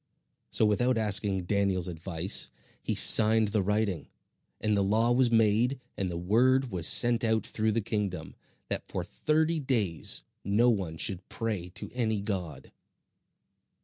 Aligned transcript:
So 0.49 0.65
without 0.65 0.97
asking 0.97 1.43
Daniel's 1.43 1.87
advice, 1.87 2.49
he 2.81 2.95
signed 2.95 3.49
the 3.49 3.61
writing; 3.61 4.07
and 4.59 4.75
the 4.75 4.81
law 4.81 5.11
was 5.11 5.29
made, 5.29 5.79
and 5.95 6.09
the 6.09 6.17
word 6.17 6.71
was 6.71 6.87
sent 6.87 7.23
out 7.23 7.45
through 7.45 7.73
the 7.73 7.81
kingdom, 7.81 8.35
that 8.67 8.87
for 8.87 9.03
thirty 9.03 9.59
days 9.59 10.23
no 10.43 10.71
one 10.71 10.97
should 10.97 11.29
pray 11.29 11.69
to 11.75 11.91
any 11.93 12.19
god. 12.19 12.71